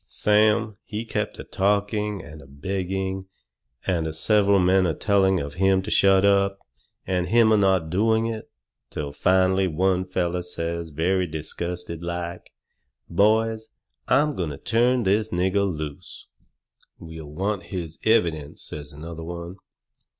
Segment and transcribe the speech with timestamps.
[0.07, 3.27] Sam, he kept a talking and a begging,
[3.85, 6.57] and several men a telling of him to shut up.
[7.05, 8.49] And him not a doing it.
[8.89, 12.51] Till finally one feller says very disgusted like:
[13.11, 13.69] "Boys,
[14.07, 16.29] I'm going to turn this nigger loose."
[16.97, 19.57] "We'll want his evidence," says another one.